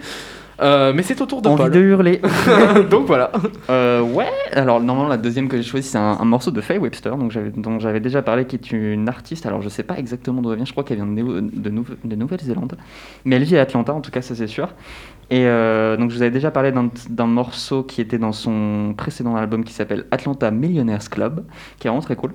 [0.60, 1.70] Euh, mais c'est au tour de Envie Paul.
[1.72, 2.20] de hurler.
[2.90, 3.30] donc voilà.
[3.68, 6.78] Euh, ouais, alors normalement la deuxième que j'ai choisie c'est un, un morceau de Faye
[6.78, 10.40] Webster donc dont j'avais déjà parlé qui est une artiste, alors je sais pas exactement
[10.40, 12.76] d'où elle vient, je crois qu'elle vient de, Néo- de, Nouve- de Nouvelle-Zélande,
[13.26, 14.68] mais elle vit à Atlanta en tout cas ça c'est sûr.
[15.28, 16.72] Et euh, donc je vous avais déjà parlé
[17.10, 21.44] d'un morceau qui était dans son précédent album qui s'appelle Atlanta Millionaires Club,
[21.78, 22.32] qui est vraiment très cool.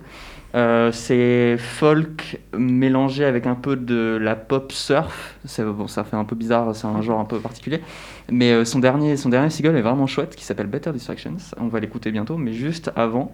[0.53, 5.35] Euh, c'est folk mélangé avec un peu de la pop surf.
[5.59, 7.81] Bon, ça fait un peu bizarre, c'est un genre un peu particulier.
[8.29, 11.37] Mais euh, son, dernier, son dernier single est vraiment chouette, qui s'appelle Better Distractions.
[11.57, 13.31] On va l'écouter bientôt, mais juste avant,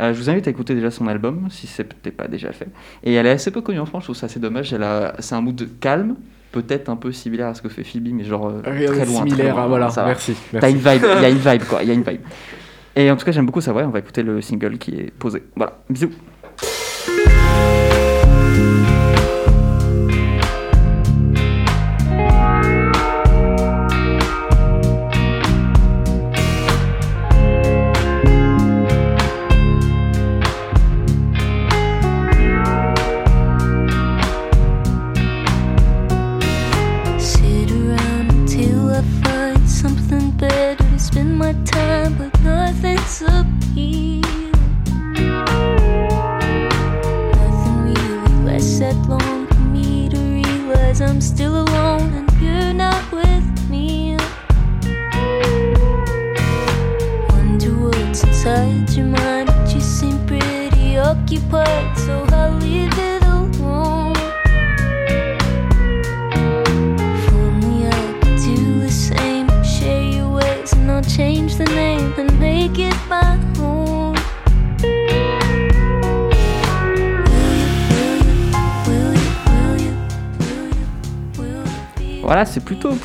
[0.00, 2.68] euh, je vous invite à écouter déjà son album, si ce n'était pas déjà fait.
[3.04, 4.72] Et elle est assez peu connue en France, je trouve ça assez dommage.
[4.72, 6.16] Elle a, c'est un mood calme,
[6.50, 9.18] peut-être un peu similaire à ce que fait Phoebe, mais genre euh, très loin.
[9.18, 10.34] similaire, très loin, voilà, ça merci.
[10.58, 12.20] T'as une vibe, il y a une vibe quoi, il y a une vibe.
[12.96, 15.10] Et en tout cas, j'aime beaucoup sa voix, on va écouter le single qui est
[15.10, 15.42] posé.
[15.56, 16.10] Voilà, bisous.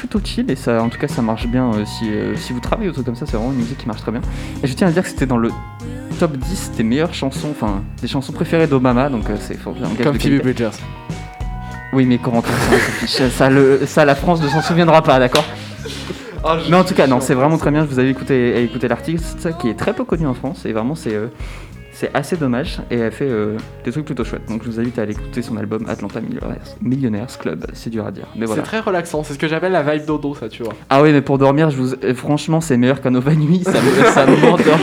[0.08, 2.60] Plutôt, chill et ça, en tout cas ça marche bien euh, si, euh, si vous
[2.60, 4.22] travaillez ou truc comme ça, c'est vraiment une musique qui marche très bien.
[4.64, 5.52] Et je tiens à dire que c'était dans le
[6.20, 9.90] top 10 des meilleures chansons, enfin des chansons préférées d'Obama, donc euh, c'est faut bien
[10.02, 10.42] Comme Phoebe.
[10.42, 10.72] Bridgers.
[11.94, 13.30] Oui, mais Corentin, ça, ça fiche.
[13.30, 15.46] ça, le, ça, la France ne s'en souviendra pas, d'accord?
[16.44, 17.84] Ah, Mais en tout cas, non, c'est vraiment très bien.
[17.84, 20.96] Je vous avais écouté, écouté l'artiste qui est très peu connu en France et vraiment
[20.96, 21.28] c'est euh,
[22.00, 24.48] c'est assez dommage et elle fait euh, des trucs plutôt chouettes.
[24.48, 27.66] Donc je vous invite à aller écouter son album Atlanta Millionaires, Millionaires Club.
[27.74, 28.62] C'est dur à dire, mais voilà.
[28.62, 30.74] C'est très relaxant, c'est ce que j'appelle la vibe dodo, ça, tu vois.
[30.92, 31.94] Ah oui, mais pour dormir, je vous...
[31.96, 33.64] euh, franchement, c'est meilleur qu'un Nova Nuit.
[33.64, 34.80] Ça me, ça m'endort,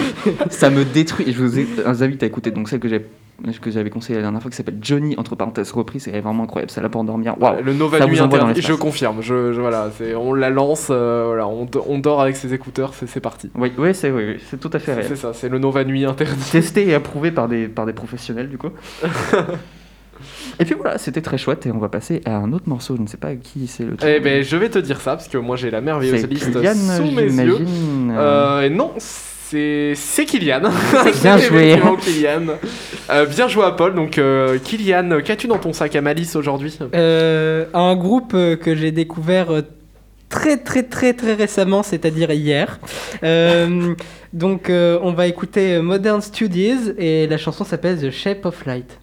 [0.51, 1.33] ça me détruit.
[1.33, 3.07] Je vous invite à écouter donc celle que j'ai
[3.61, 6.05] que j'avais conseillé la dernière fois qui s'appelle Johnny entre parenthèses reprise.
[6.05, 6.71] C'est vraiment incroyable.
[6.71, 7.35] C'est là pour dormir.
[7.41, 7.63] Waouh.
[7.63, 9.23] Le Nova Nuit interdit, je confirme.
[9.23, 12.55] Je, je- voilà, c'est- on la lance, euh, voilà, on, do- on dort avec ses
[12.55, 13.51] écouteurs, c'est parti.
[13.55, 15.07] Oui, oui, c'est oui, oui, c'est tout à fait réel.
[15.09, 16.49] c'est ça, c'est le Nova Nuit interdit.
[16.53, 18.71] testé et approuvé par des, par des professionnels du coup.
[20.61, 23.03] et puis voilà, c'était très chouette et on va passer à un autre morceau, je
[23.03, 25.39] ne sais pas qui c'est le Eh ben, je vais te dire ça parce que
[25.39, 27.59] moi j'ai la merveilleuse liste Kylian, sous mes yeux.
[28.13, 28.93] Euh, et non,
[29.51, 30.61] c'est c'est Kylian.
[31.23, 31.81] Bien C'est joué.
[32.01, 32.55] Kylian.
[33.11, 33.95] Euh, bien joué à Paul.
[33.95, 36.77] Donc euh, Kylian, qu'as-tu dans ton sac à malice aujourd'hui?
[36.95, 39.49] Euh, un groupe euh, que j'ai découvert
[40.29, 42.81] très très très très récemment, c'est-à-dire hier.
[43.23, 43.95] Euh,
[44.33, 48.99] donc euh, on va écouter Modern Studies et la chanson s'appelle The Shape of Light.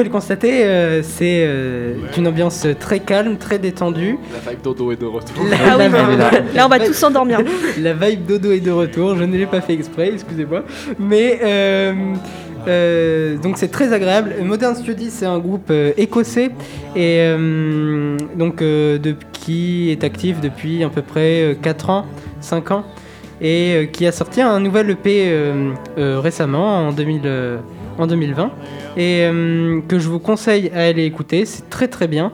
[0.00, 4.16] Pouvez le constater, euh, c'est euh, une ambiance très calme, très détendue.
[4.44, 5.44] La vibe dodo est de retour.
[5.50, 6.30] La, Ah oui, la- là.
[6.54, 7.40] là on va tous s'endormir.
[7.78, 10.64] la vibe dodo est de retour, je ne l'ai pas fait exprès, excusez-moi.
[10.98, 11.92] Mais euh,
[12.68, 14.34] euh, donc c'est très agréable.
[14.42, 16.50] Modern Studies, c'est un groupe euh, écossais
[16.96, 22.06] et euh, donc euh, de- qui est actif depuis à peu près euh, 4 ans,
[22.40, 22.84] 5 ans
[23.40, 27.58] et euh, qui a sorti un nouvel EP euh, euh, récemment en, 2000, euh,
[27.98, 28.50] en 2020
[28.96, 29.30] et
[29.88, 32.32] que je vous conseille à aller écouter, c'est très très bien.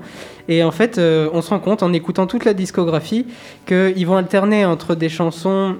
[0.49, 3.27] Et en fait, on se rend compte en écoutant toute la discographie
[3.66, 5.77] qu'ils vont alterner entre des chansons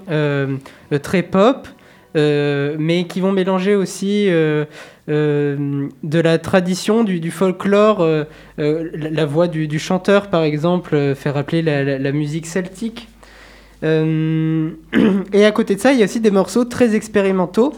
[1.01, 1.67] très pop,
[2.13, 4.67] mais qui vont mélanger aussi de
[6.11, 8.05] la tradition, du, folklore.
[8.57, 13.07] la, voix du, chanteur, par exemple, fait rappeler la- la musique celtique.
[13.83, 14.71] Euh,
[15.33, 17.73] et à côté de ça, il y a aussi des morceaux très expérimentaux.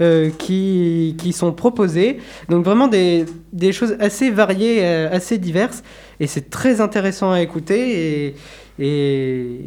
[0.00, 2.18] euh, qui, qui sont proposés.
[2.48, 5.84] Donc vraiment des, des choses assez variées, euh, assez diverses.
[6.18, 8.26] Et c'est très intéressant à écouter.
[8.26, 8.34] Et,
[8.80, 9.60] et,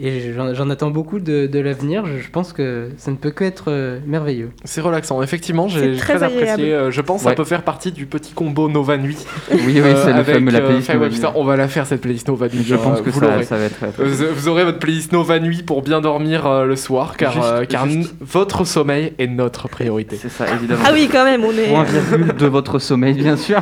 [0.00, 2.04] et j'en attends beaucoup de, de l'avenir.
[2.06, 4.50] Je, je pense que ça ne peut que être euh, merveilleux.
[4.64, 6.72] C'est relaxant, effectivement, j'ai très très, apprécié.
[6.72, 9.18] Euh, Je pense que ça peut faire partie du petit combo Nova Nuit.
[9.50, 10.92] Oui, oui, euh, c'est le avec, fameux la euh, playlist.
[10.92, 11.08] Nova.
[11.08, 11.20] Nuit.
[11.34, 12.62] On va la faire cette playlist Nova Nuit.
[12.66, 15.82] Je pense que vous ça, va être Vous, vous aurez votre playlist Nova Nuit pour
[15.82, 20.16] bien dormir euh, le soir, car, Juste- euh, car juste- votre sommeil est notre priorité.
[20.20, 20.82] C'est ça, évidemment.
[20.86, 21.68] Ah oui, quand même, on est.
[21.70, 23.60] Point virgule de votre sommeil, bien sûr.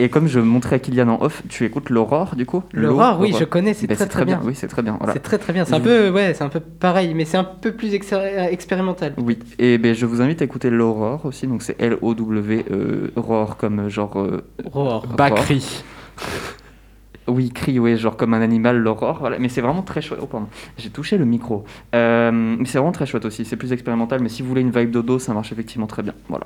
[0.00, 2.64] Et comme je montrais à Kylian en off, tu écoutes l'Aurore du coup?
[2.72, 4.40] L'aurore, oui, je connais, c'est Ben, très, très bien.
[4.42, 4.96] Oui, c'est très bien.
[4.98, 5.12] Voilà.
[5.12, 5.64] C'est très très bien.
[5.64, 9.14] C'est un peu, ouais, c'est un peu pareil, mais c'est un peu plus expérimental.
[9.16, 13.56] Oui, et ben, je vous invite à écouter l'Aurore aussi, donc c'est L-O-W, euh, Aurore
[13.56, 14.18] comme genre.
[14.20, 15.04] euh, Roar.
[17.26, 19.38] Oui, cri, oui, genre comme un animal, l'aurore, voilà.
[19.38, 20.20] Mais c'est vraiment très chouette.
[20.22, 21.64] Oh, pardon, j'ai touché le micro.
[21.94, 24.70] Euh, mais c'est vraiment très chouette aussi, c'est plus expérimental, mais si vous voulez une
[24.70, 26.12] vibe dodo, ça marche effectivement très bien.
[26.28, 26.44] Voilà.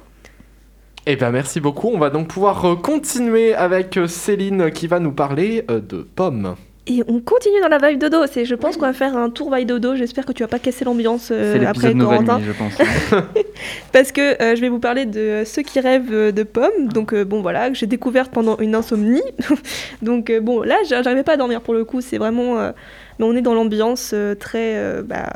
[1.07, 1.88] Eh bien, merci beaucoup.
[1.88, 6.03] On va donc pouvoir euh, continuer avec euh, Céline qui va nous parler euh, de
[6.03, 6.55] pommes.
[6.90, 8.18] Et on continue dans la vibe dodo.
[8.33, 9.94] C'est, je pense qu'on va faire un tour vibe dodo.
[9.94, 12.38] J'espère que tu vas pas casser l'ambiance euh, C'est après Corentin.
[12.38, 12.72] Nuit, je pense.
[13.92, 16.88] Parce que euh, je vais vous parler de Ceux qui rêvent euh, de pommes.
[16.92, 19.22] Donc, euh, bon, voilà, que j'ai découverte pendant une insomnie.
[20.03, 22.01] Donc, euh, bon, là, j'a- j'arrivais pas à dormir pour le coup.
[22.01, 22.59] C'est vraiment.
[22.59, 22.72] euh,
[23.18, 24.77] mais on est dans l'ambiance euh, très.
[24.77, 25.31] euh, bah,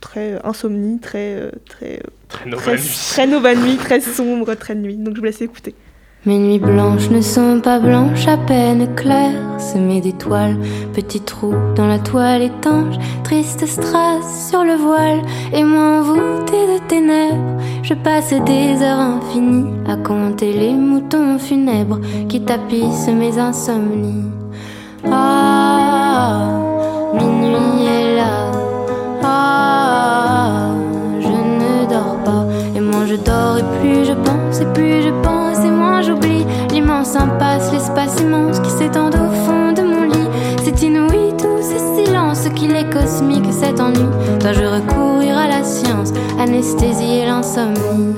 [0.00, 1.34] très euh, insomnie, très.
[1.34, 3.08] euh, très, euh, Très très, Nova Nuit.
[3.10, 4.96] très Nova Nuit, très sombre, très nuit.
[4.96, 5.74] Donc, je vous laisse écouter.
[6.26, 10.56] Mes nuits blanches ne sont pas blanches, à peine claires, semées d'étoiles,
[10.92, 16.88] petits trous dans la toile étanche, triste strass sur le voile, et moi envoûtée de
[16.88, 24.32] ténèbres, je passe des heures infinies à compter les moutons funèbres qui tapissent mes insomnies.
[25.08, 26.48] Ah,
[27.14, 28.50] minuit est là,
[29.22, 30.70] ah,
[31.20, 35.10] je ne dors pas, et moins je dors et plus je pense, et plus je
[35.22, 35.35] pense
[37.72, 40.28] l'espace immense qui s'étend au fond de mon lit.
[40.64, 44.08] C'est inouï tous ces silences qu'il est cosmique cet ennui.
[44.40, 48.14] Dois-je recourir à la science, anesthésier l'insomnie?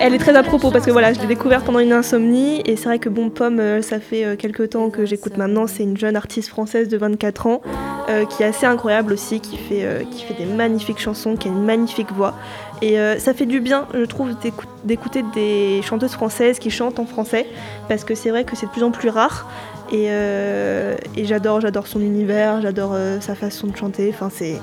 [0.00, 2.76] Elle est très à propos parce que voilà, je l'ai découverte pendant une insomnie et
[2.76, 5.66] c'est vrai que Bon Pomme, euh, ça fait euh, quelques temps que j'écoute maintenant.
[5.66, 7.62] C'est une jeune artiste française de 24 ans
[8.08, 10.06] euh, qui est assez incroyable aussi, qui fait,
[10.38, 12.34] des magnifiques chansons, qui a une magnifique voix.
[12.80, 17.06] Et ça fait du bien, je trouve, d'écou- d'écouter des chanteuses françaises qui chantent en
[17.06, 17.46] français
[17.88, 19.46] parce que c'est vrai que c'est de plus en plus rare.
[19.92, 24.10] Et, euh, et j'adore, j'adore son univers, j'adore euh, sa façon de chanter.
[24.12, 24.58] Enfin, c'est.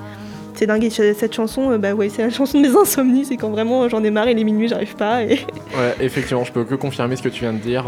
[0.56, 3.38] C'est dingue, et cette chanson, euh, bah ouais, c'est la chanson de mes insomnies, c'est
[3.38, 5.24] quand vraiment j'en ai marre et les minuit j'arrive pas.
[5.24, 5.40] Et...
[5.78, 7.86] Ouais, effectivement, je peux que confirmer ce que tu viens de dire.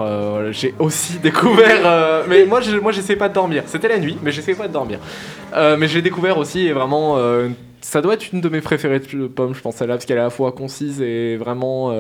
[0.52, 2.24] J'ai aussi découvert.
[2.30, 3.64] mais moi, je, moi, j'essayais pas de dormir.
[3.66, 5.00] C'était la nuit, mais j'essayais pas de dormir.
[5.54, 7.18] Mais j'ai découvert aussi, et vraiment,
[7.82, 10.22] ça doit être une de mes préférées de Pomme, je pense, celle-là, parce qu'elle est
[10.22, 11.92] à la fois concise et vraiment.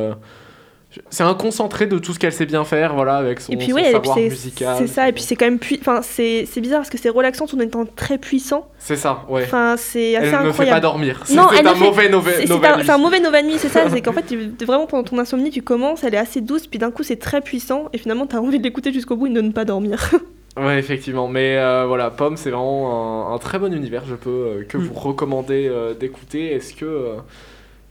[1.10, 3.68] C'est un concentré de tout ce qu'elle sait bien faire, voilà, avec son, Et puis
[3.68, 4.76] son ouais, et puis savoir c'est musical.
[4.80, 7.48] c'est ça, et puis c'est quand même enfin c'est c'est bizarre parce que c'est relaxant
[7.48, 8.68] tout en étant très puissant.
[8.78, 9.44] C'est ça, ouais.
[9.44, 10.76] Enfin c'est assez Elle ne me fait incroyable.
[10.78, 11.22] pas dormir.
[11.26, 12.84] C'est un ne mauvais nové- C'est un, Nuit.
[12.86, 15.62] c'est un mauvais Nova Nuit, c'est ça, c'est qu'en fait, vraiment pendant ton insomnie, tu
[15.62, 18.58] commences, elle est assez douce, puis d'un coup c'est très puissant, et finalement t'as envie
[18.60, 20.10] de l'écouter jusqu'au bout et de ne pas dormir.
[20.58, 21.30] Ouais, effectivement.
[21.30, 24.04] Mais euh, voilà, Pomme, c'est vraiment un, un très bon univers.
[24.06, 24.82] Je peux euh, que Mm.
[24.82, 26.52] vous recommander euh, d'écouter.
[26.54, 27.14] Est-ce que,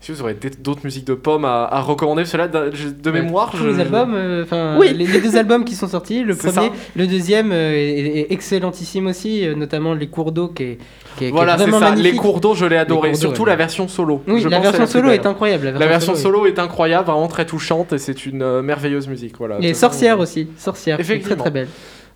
[0.00, 3.10] est-ce que vous aurez d'autres musiques de Pomme à, à recommander Cela de, je- de
[3.10, 4.94] Ouais, mémoire, tous je- les je- albums, euh, enfin Oui.
[4.94, 6.72] les, les deux albums qui sont sortis, le premier, ça.
[6.96, 10.78] le deuxième euh, est, est excellentissime aussi, euh, notamment les cours d'eau qui est,
[11.18, 11.90] qui est- qui Voilà, est c'est vraiment ça.
[11.90, 12.12] magnifique.
[12.12, 13.14] Les cours d'eau, je l'ai adoré.
[13.14, 13.50] Surtout ouais.
[13.50, 14.22] la version solo.
[14.26, 15.66] Oui, Je la version solo est incroyable.
[15.66, 19.06] La La version, solo solo est incroyable, vraiment très touchante et c'est une euh, merveilleuse
[19.06, 19.34] musique.
[19.38, 19.58] Voilà.
[19.60, 21.42] Et sorcière aussi, sorcière, est très Effectivement.
[21.42, 21.68] très belle.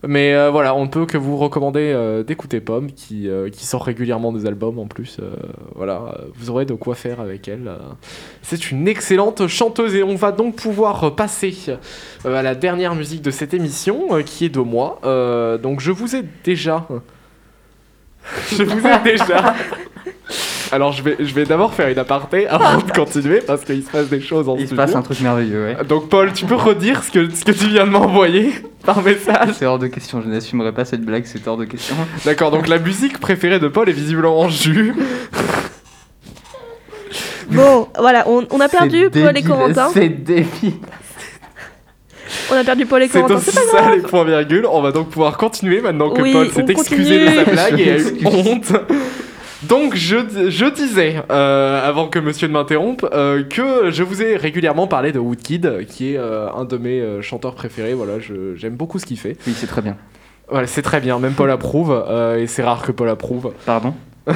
[0.06, 3.64] Mais euh, voilà, on ne peut que vous recommander euh, d'écouter Pomme, qui, euh, qui
[3.64, 5.20] sort régulièrement des albums en plus.
[5.74, 7.70] voilà, vous aurez de quoi faire avec elle.
[8.42, 11.54] C'est une excellente chanteuse et on va donc pouvoir passer
[12.24, 15.00] à la dernière musique de cette émission, qui est de moi.
[15.62, 16.86] Donc je vous ai déjà...
[18.50, 19.54] je vous ai déjà...
[20.74, 23.90] Alors je vais, je vais d'abord faire une aparté avant de continuer parce qu'il se
[23.90, 25.84] passe des choses en Il se passe un truc merveilleux, ouais.
[25.84, 28.50] Donc Paul, tu peux redire ce que, ce que tu viens de m'envoyer
[28.84, 29.50] par message?
[29.56, 31.94] C'est hors de question, je n'assumerai pas cette blague, c'est hors de question.
[32.24, 34.94] D'accord, donc la musique préférée de Paul est visiblement en jus.
[37.50, 39.90] bon, voilà, on, on a perdu Paul et Corentin.
[39.92, 40.72] C'est débile.
[42.50, 43.90] On a perdu Paul et C'est Corentin, aussi c'est pas grave.
[43.90, 44.66] ça les points virgules.
[44.68, 47.44] On va donc pouvoir continuer maintenant que Oui, Paul s'est on excusé de continue.
[47.44, 48.72] sa blague et a eu honte.
[49.68, 50.16] Donc je,
[50.48, 55.12] je disais, euh, avant que monsieur ne m'interrompe, euh, que je vous ai régulièrement parlé
[55.12, 57.94] de Woodkid, qui est euh, un de mes chanteurs préférés.
[57.94, 59.36] Voilà, je- j'aime beaucoup ce qu'il fait.
[59.46, 59.96] Oui, c'est très bien.
[60.50, 62.04] Voilà, c'est très bien, même Paul approuve,
[62.38, 63.52] et c'est rare que Paul approuve.
[63.64, 63.94] Pardon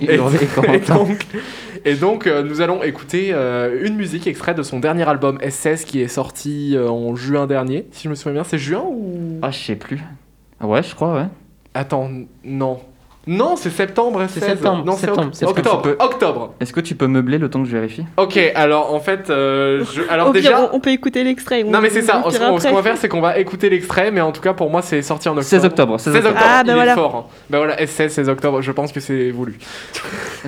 [0.00, 0.32] Et, et donc,
[1.84, 5.84] et donc, euh, nous allons écouter euh, une musique extraite de son dernier album SS
[5.84, 8.44] qui est sorti euh, en juin dernier, si je me souviens bien.
[8.44, 9.38] C'est juin ou?
[9.42, 10.00] Ah, je sais plus.
[10.60, 11.26] Ah ouais, je crois, ouais.
[11.74, 12.10] Attends,
[12.44, 12.80] non.
[13.28, 14.24] Non, c'est septembre.
[14.28, 15.58] C'est septembre, Non, c'est septembre, oc- septembre.
[15.78, 15.96] octobre.
[16.04, 16.54] Octobre.
[16.60, 18.04] Est-ce que tu peux meubler le temps que je vérifie?
[18.16, 20.60] Ok, alors en fait, euh, je- alors Au pire, déjà.
[20.72, 21.64] on, on peut écouter l'extrait.
[21.66, 23.36] on- Non mais c'est ça, on ce qu'on ce qu'on va faire c'est qu'on va
[23.38, 25.46] écouter l'extrait mais en tout cas pour moi c'est sorti en octobre.
[25.48, 26.92] 16 octobre, 16 16 octobre, Ah, il voilà.
[26.92, 27.16] est fort.
[27.16, 27.36] hein.
[27.50, 29.58] Bah voilà, SS 16 octobre, je pense que c'est voulu.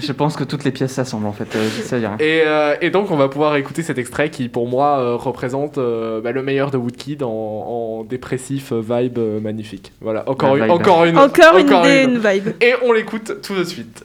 [0.00, 1.96] Je pense que toutes les pièces s'assemblent en fait, euh, ça.
[2.20, 5.76] Et, euh, et donc on va pouvoir écouter cet extrait qui pour moi euh, représente
[5.78, 9.92] euh, bah, le meilleur de Woodkid en, en dépressif vibe magnifique.
[10.00, 10.80] Voilà, encore La une, vibe.
[10.80, 12.10] encore une, Encore une, encore idée, une.
[12.10, 12.48] une vibe.
[12.68, 14.04] Et on l'écoute tout de suite.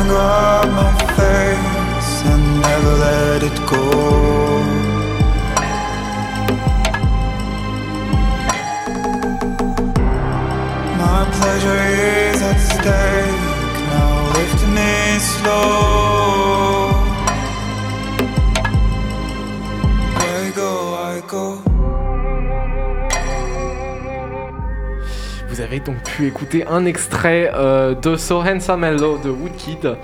[0.00, 3.84] and on my face and never let it go.
[11.02, 11.80] My pleasure
[12.30, 15.93] is at stake now, lifting me slow.
[25.74, 29.96] Avez donc pu écouter un extrait euh, de So Handsome Hello de Woodkid,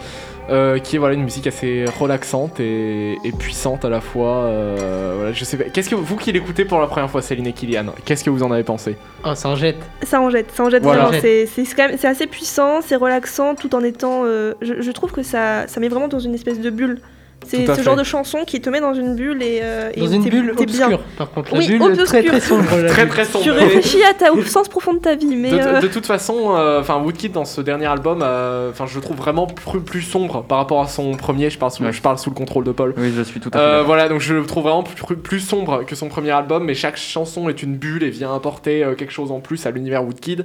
[0.51, 4.39] euh, qui est voilà une musique assez relaxante et, et puissante à la fois.
[4.45, 5.65] euh, voilà, je sais pas.
[5.65, 8.43] Qu'est-ce que vous qui l'écoutez pour la première fois, Céline et Kylian, qu'est-ce que vous
[8.43, 8.97] en avez pensé?
[9.25, 9.79] Oh, ça en jette.
[10.03, 11.05] Ça en jette, ça en jette Voilà.
[11.05, 11.21] vraiment.
[11.23, 14.23] C'est c'est quand même- c'est assez puissant, c'est relaxant, tout en étant.
[14.25, 17.01] euh, je, je trouve que ça, ça met vraiment dans une espèce de bulle.
[17.47, 17.83] C'est ce fait.
[17.83, 19.61] genre de chanson qui te met dans une bulle et.
[19.63, 20.87] euh, et Dans une bulle t'es bien.
[20.87, 21.53] obscure, par contre.
[21.55, 22.05] La Oui, bulle obscure.
[22.07, 22.65] très très sombre.
[22.83, 23.45] la Très très sombre.
[23.45, 25.51] Tu réfléchis à ta, au sens profond de ta vie, mais.
[25.51, 28.95] De, euh, de toute façon, euh, enfin Woodkid dans ce dernier album, euh, enfin je
[28.95, 31.51] le trouve vraiment plus, plus sombre par rapport à son premier.
[31.51, 31.93] Je parle sous, Ouais.
[31.93, 32.95] je parle sous le contrôle de Paul.
[32.97, 33.65] Oui, je suis tout à fait.
[33.65, 36.75] Euh, voilà, donc je le trouve vraiment plus, plus sombre que son premier album, mais
[36.75, 40.05] chaque chanson est une bulle et vient apporter euh, quelque chose en plus à l'univers
[40.05, 40.45] Woodkid.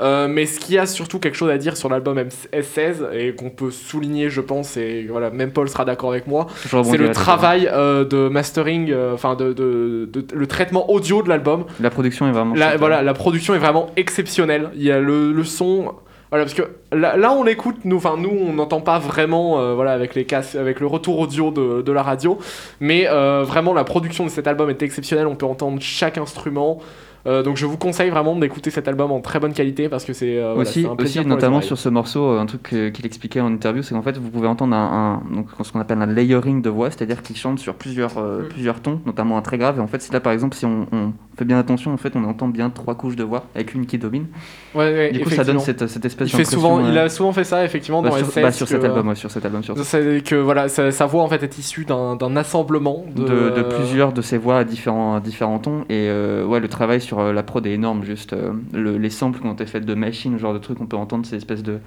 [0.00, 2.18] Euh, mais ce qui a surtout quelque chose à dire sur l'album
[2.52, 6.46] S16 et qu'on peut souligner, je pense, et voilà, même Paul sera d'accord avec moi,
[6.84, 11.28] c'est le travail euh, de mastering, euh, enfin de, de- de- le traitement audio de
[11.28, 11.64] l'album.
[11.80, 12.54] La production est vraiment.
[12.54, 14.70] La, voilà, la production est vraiment exceptionnelle.
[14.74, 15.92] Il y a le, le son.
[16.30, 19.74] Voilà, parce que là, là, on écoute, nous, enfin nous, on n'entend pas vraiment, euh,
[19.74, 22.38] voilà, avec les casques, avec le retour audio de, de la radio,
[22.80, 25.28] mais euh, vraiment la production de cet album est exceptionnelle.
[25.28, 26.80] On peut entendre chaque instrument.
[27.26, 30.12] Euh, donc je vous conseille vraiment d'écouter cet album en très bonne qualité parce que
[30.12, 32.62] c'est euh, aussi, un plaisir notamment sur ce morceau, euh, un truc
[32.92, 35.80] qu'il expliquait en interview, c'est qu'en fait vous pouvez entendre un, un- donc, ce qu'on
[35.80, 38.48] appelle un layering de voix, c'est-à-dire qu'il chante sur plusieurs, euh, Mm.
[38.48, 39.78] plusieurs tons, notamment un très grave.
[39.78, 42.14] Et en fait, c'est là par exemple, si on, on fait bien attention, en fait,
[42.14, 44.26] on entend bien trois couches de voix avec une qui domine.
[44.74, 47.32] Ouais, ouais, Du coup, ça donne cette, cette espèce Il fait souvent, il a souvent
[47.32, 48.42] fait ça effectivement bah, dans sur, SS.
[48.42, 49.62] bah, sur cet que, album, ouais, sur cet album.
[49.82, 53.50] C'est que voilà, sa, sa voix en fait est issue d'un d'un assemblement de, De,
[53.56, 57.00] de plusieurs de ses voix à différents, à différents tons et euh, ouais le travail
[57.00, 59.94] sur euh, la prod est énorme juste euh, le- les samples quand t'es fait de
[59.94, 61.78] machines ce genre de trucs on peut entendre ces espèces de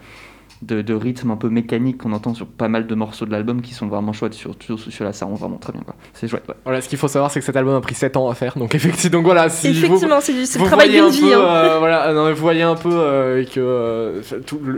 [0.63, 3.61] de, de rythme un peu mécanique qu'on entend sur pas mal de morceaux de l'album
[3.61, 6.27] qui sont vraiment chouettes sur, sur, sur là ça rend vraiment très bien quoi c'est
[6.27, 6.55] chouette ouais.
[6.63, 8.57] Voilà, ce qu'il faut savoir, c'est que cet album a pris 7 ans à faire.
[8.57, 11.21] Donc, effectivement, donc voilà, si Effectivement, c'est le vous travail d'une un vie.
[11.21, 11.39] peu, hein.
[11.45, 14.21] euh, voilà, non, vous voyez un peu euh, que euh,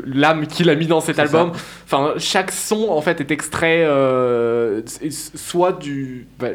[0.05, 1.51] l'âme qu'il a mis dans cet album.
[1.85, 4.81] Enfin, chaque son en fait est extrait euh,
[5.35, 6.49] soit du bah,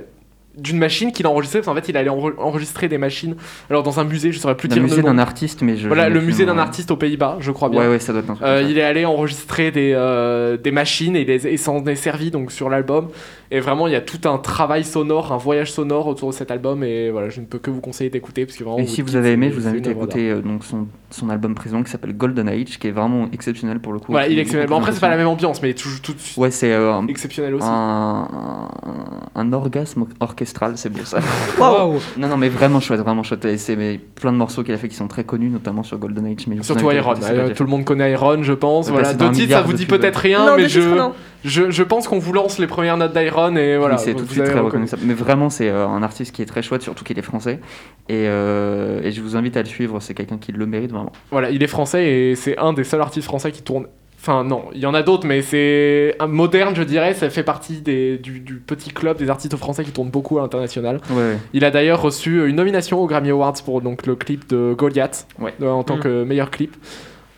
[0.56, 1.60] d'une machine qu'il a enregistrée.
[1.60, 3.34] Parce qu'en fait, il allait enre- enregistrer des machines.
[3.70, 5.08] Alors dans un musée, je saurais plus dire musée le nom.
[5.08, 7.80] d'un artiste mais je Voilà, le musée d'un artiste aux Pays-Bas, je crois bien.
[7.80, 10.70] ouais ouais ça doit être un truc Euh, il est allé enregistrer des, euh, des
[10.70, 13.08] machines et, les, et s'en est servi donc sur l'album.
[13.50, 16.50] Et vraiment, il y a tout un travail sonore, un voyage sonore autour de cet
[16.50, 16.82] album.
[16.82, 18.78] Et voilà, je ne peux que vous conseiller d'écouter parce que vraiment.
[18.78, 21.54] Et si vous avez aimé, je vous invite à écouter euh, donc son, son album
[21.54, 24.10] précédent qui s'appelle Golden Age, qui est vraiment exceptionnel pour le coup.
[24.10, 24.68] Voilà, il est exceptionnel.
[24.68, 26.74] Bon, après, c'est pas la même ambiance, mais toujours tout de suite Ouais, c'est
[27.08, 27.66] exceptionnel aussi.
[27.68, 31.18] un, un- un orgasme orchestral, c'est beau ça.
[31.58, 32.00] Waouh.
[32.16, 33.44] non, non, mais vraiment chouette, vraiment chouette.
[33.44, 35.98] Et c'est mais, plein de morceaux qu'il a fait qui sont très connus, notamment sur
[35.98, 36.46] Golden Age.
[36.46, 37.14] Mais Surtout Iron.
[37.14, 38.90] Euh, déjà tout le monde connaît Iron, je pense.
[38.90, 41.10] Voilà, deux titres, ça vous dit peut-être rien, non, mais je,
[41.44, 43.96] je, je pense qu'on vous lance les premières notes d'Iron et voilà.
[43.96, 44.66] Oui, c'est tout de suite très reconnu.
[44.66, 45.02] reconnaissable.
[45.04, 47.60] Mais vraiment, c'est euh, un artiste qui est très chouette, surtout qu'il est français.
[48.08, 51.12] Et, euh, et je vous invite à le suivre, c'est quelqu'un qui le mérite vraiment.
[51.30, 53.86] Voilà, il est français et c'est un des seuls artistes français qui tourne.
[54.26, 57.12] Enfin, non, il y en a d'autres, mais c'est un moderne, je dirais.
[57.12, 60.42] Ça fait partie des, du, du petit club des artistes français qui tournent beaucoup à
[60.42, 60.98] l'international.
[61.10, 61.36] Ouais.
[61.52, 65.26] Il a d'ailleurs reçu une nomination aux Grammy Awards pour donc, le clip de Goliath
[65.38, 65.52] Ouais.
[65.60, 66.00] euh, en tant Mm.
[66.00, 66.74] que meilleur clip.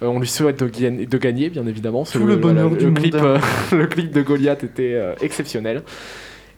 [0.03, 2.05] Euh, on lui souhaite de, gagner- de gagner, bien évidemment.
[2.05, 2.99] Tout le bonheur du le monde.
[3.01, 3.39] clip, euh,
[3.73, 5.83] le clip de Goliath était euh, exceptionnel.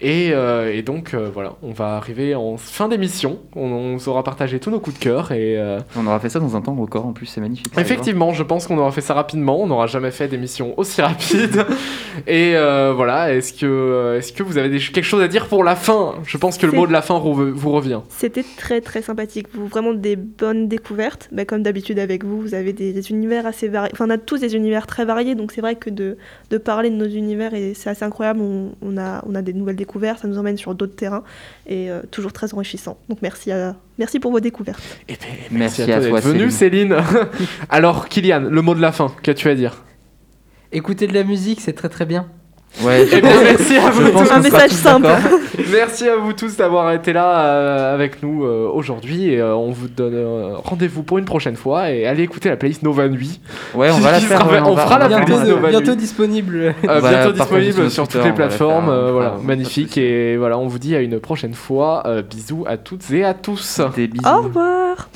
[0.01, 3.39] Et, euh, et donc, euh, voilà, on va arriver en fin d'émission.
[3.57, 5.33] On, on saura partager tous nos coups de cœur.
[5.33, 7.73] Et, euh, On aura fait ça dans un temps record, en plus, c'est magnifique.
[7.75, 9.61] ça, Effectivement, je pense qu'on aura fait ça rapidement.
[9.61, 11.65] On n'aura jamais fait d'émission aussi rapide.
[12.27, 15.65] Et euh, voilà, est-ce que, est-ce que vous avez des- quelque chose à dire pour
[15.65, 16.15] la fin?
[16.25, 18.01] Je pense que le C'est- mot de la fin re- vous revient.
[18.09, 19.47] C'était très très sympathique.
[19.55, 21.29] Vous vraiment des bonnes découvertes.
[21.33, 23.91] Bah, comme d'habitude avec vous, vous avez des, des univers assez variés.
[23.93, 26.17] Enfin, on a tous des univers très variés, donc c'est vrai que de,
[26.51, 28.41] de parler de nos univers, et c'est assez incroyable.
[28.41, 31.25] On, on a, on a des nouvelles découvertes, ça nous emmène sur d'autres terrains,
[31.67, 32.99] et euh, toujours très enrichissant.
[33.09, 34.83] Donc merci, à, merci pour vos découvertes.
[35.09, 35.19] Eh ben,
[35.51, 36.97] Merci à toi toi, d'être venu, Céline.
[37.71, 39.85] Alors, Kylian, le mot de la fin, qu'as-tu à dire?
[40.71, 42.29] Écouter de la musique, c'est très très bien.
[42.83, 44.31] Ouais, je Eh pense- merci à vous tous.
[44.31, 45.09] Un message simple.
[45.73, 49.33] Merci à vous tous d'avoir été là euh, avec nous euh, aujourd'hui.
[49.33, 51.91] Et euh, on vous donne euh, rendez-vous pour une prochaine fois.
[51.91, 53.41] Et allez écouter la playlist Nova Nuit.
[53.75, 54.39] Ouais, on Qui- va la qui faire.
[54.41, 55.97] sera- ouais, on va- fera la va- Bientôt, playlist va- Nova bientôt Nuit.
[55.97, 56.75] disponible.
[56.89, 58.87] Euh, bientôt disponible sur toutes les plateformes.
[58.87, 59.99] faire, euh, voilà, magnifique.
[59.99, 62.05] Et voilà, on vous dit à une prochaine fois.
[62.07, 63.81] Euh, bisous à toutes et à tous.
[63.97, 64.27] Des bisous.
[64.29, 65.09] Au revoir